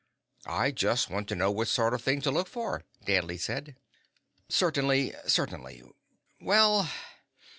[0.47, 3.75] "I just want to know what sort of thing to look for," Danley said.
[4.49, 5.13] "Certainly.
[5.27, 5.83] Certainly.
[6.39, 6.89] Well."